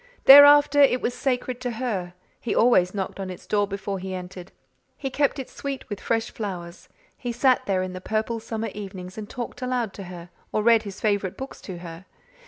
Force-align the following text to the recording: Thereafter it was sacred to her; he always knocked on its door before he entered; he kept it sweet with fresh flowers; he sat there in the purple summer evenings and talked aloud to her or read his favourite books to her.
Thereafter 0.25 0.79
it 0.81 0.99
was 0.99 1.13
sacred 1.13 1.61
to 1.61 1.69
her; 1.73 2.15
he 2.39 2.55
always 2.55 2.95
knocked 2.95 3.19
on 3.19 3.29
its 3.29 3.45
door 3.45 3.67
before 3.67 3.99
he 3.99 4.15
entered; 4.15 4.51
he 4.97 5.11
kept 5.11 5.37
it 5.37 5.47
sweet 5.47 5.87
with 5.89 5.99
fresh 5.99 6.31
flowers; 6.31 6.89
he 7.19 7.31
sat 7.31 7.67
there 7.67 7.83
in 7.83 7.93
the 7.93 8.01
purple 8.01 8.39
summer 8.39 8.71
evenings 8.73 9.15
and 9.15 9.29
talked 9.29 9.61
aloud 9.61 9.93
to 9.93 10.05
her 10.05 10.31
or 10.51 10.63
read 10.63 10.81
his 10.81 10.99
favourite 10.99 11.37
books 11.37 11.61
to 11.61 11.77
her. 11.77 12.07